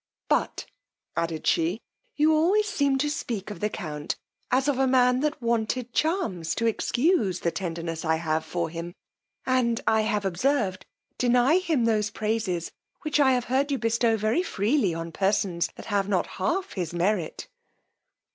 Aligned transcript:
But, 0.29 0.65
added 1.15 1.45
she, 1.45 1.79
you 2.15 2.33
always 2.33 2.65
seem 2.67 2.97
to 2.97 3.07
speak 3.07 3.51
of 3.51 3.59
the 3.59 3.69
count, 3.69 4.15
as 4.49 4.67
of 4.67 4.79
a 4.79 4.87
man 4.87 5.19
that 5.19 5.39
wanted 5.43 5.93
charms 5.93 6.55
to 6.55 6.65
excuse 6.65 7.41
the 7.41 7.51
tenderness 7.51 8.03
I 8.03 8.15
have 8.15 8.43
for 8.43 8.69
him; 8.69 8.95
and, 9.45 9.79
I 9.85 10.01
have 10.01 10.25
observed, 10.25 10.87
deny 11.19 11.59
him 11.59 11.85
those 11.85 12.09
praises 12.09 12.71
which 13.03 13.19
I 13.19 13.33
have 13.33 13.45
heard 13.45 13.69
you 13.71 13.77
bestow 13.77 14.17
very 14.17 14.41
freely 14.41 14.95
on 14.95 15.11
persons 15.11 15.69
that 15.75 15.85
have 15.85 16.09
not 16.09 16.25
half 16.41 16.73
his 16.73 16.95
merit. 16.95 17.47